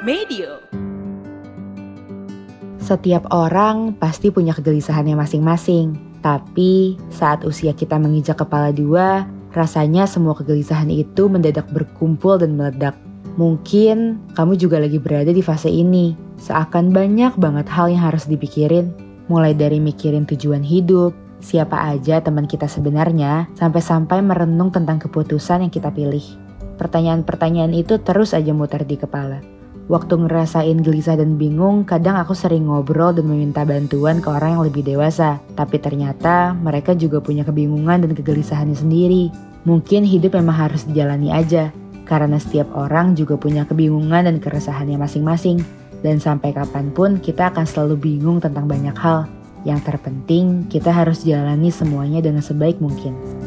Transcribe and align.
Medio. 0.00 0.64
Setiap 2.80 3.28
orang 3.36 3.92
pasti 4.00 4.32
punya 4.32 4.56
kegelisahannya 4.56 5.12
masing-masing. 5.12 5.92
Tapi 6.24 6.96
saat 7.12 7.44
usia 7.44 7.76
kita 7.76 8.00
menginjak 8.00 8.40
kepala 8.40 8.72
dua, 8.72 9.28
rasanya 9.52 10.08
semua 10.08 10.32
kegelisahan 10.32 10.88
itu 10.88 11.28
mendadak 11.28 11.68
berkumpul 11.68 12.40
dan 12.40 12.56
meledak. 12.56 12.96
Mungkin 13.36 14.16
kamu 14.32 14.56
juga 14.56 14.80
lagi 14.80 14.96
berada 14.96 15.36
di 15.36 15.44
fase 15.44 15.68
ini. 15.68 16.16
Seakan 16.40 16.96
banyak 16.96 17.36
banget 17.36 17.68
hal 17.68 17.92
yang 17.92 18.08
harus 18.08 18.24
dipikirin. 18.24 18.96
Mulai 19.28 19.52
dari 19.52 19.84
mikirin 19.84 20.24
tujuan 20.24 20.64
hidup, 20.64 21.12
siapa 21.44 21.76
aja 21.76 22.24
teman 22.24 22.48
kita 22.48 22.64
sebenarnya, 22.72 23.52
sampai-sampai 23.52 24.24
merenung 24.24 24.72
tentang 24.72 24.96
keputusan 24.96 25.60
yang 25.60 25.72
kita 25.72 25.92
pilih. 25.92 26.24
Pertanyaan-pertanyaan 26.80 27.76
itu 27.76 28.00
terus 28.00 28.32
aja 28.32 28.56
muter 28.56 28.88
di 28.88 28.96
kepala. 28.96 29.59
Waktu 29.90 30.22
ngerasain 30.22 30.86
gelisah 30.86 31.18
dan 31.18 31.34
bingung, 31.34 31.82
kadang 31.82 32.14
aku 32.14 32.30
sering 32.30 32.70
ngobrol 32.70 33.10
dan 33.10 33.26
meminta 33.26 33.66
bantuan 33.66 34.22
ke 34.22 34.30
orang 34.30 34.54
yang 34.54 34.62
lebih 34.62 34.86
dewasa. 34.86 35.42
Tapi 35.58 35.82
ternyata 35.82 36.54
mereka 36.54 36.94
juga 36.94 37.18
punya 37.18 37.42
kebingungan 37.42 38.06
dan 38.06 38.14
kegelisahannya 38.14 38.78
sendiri. 38.78 39.34
Mungkin 39.66 40.06
hidup 40.06 40.38
memang 40.38 40.70
harus 40.70 40.86
dijalani 40.86 41.34
aja, 41.34 41.74
karena 42.06 42.38
setiap 42.38 42.70
orang 42.78 43.18
juga 43.18 43.34
punya 43.34 43.66
kebingungan 43.66 44.30
dan 44.30 44.38
keresahannya 44.38 44.94
masing-masing. 44.94 45.58
Dan 46.06 46.22
sampai 46.22 46.54
kapan 46.54 46.94
pun 46.94 47.18
kita 47.18 47.50
akan 47.50 47.66
selalu 47.66 47.98
bingung 47.98 48.38
tentang 48.38 48.70
banyak 48.70 48.94
hal. 48.94 49.26
Yang 49.66 49.90
terpenting, 49.90 50.70
kita 50.70 50.94
harus 50.94 51.26
jalani 51.26 51.74
semuanya 51.74 52.22
dengan 52.22 52.46
sebaik 52.46 52.78
mungkin. 52.78 53.39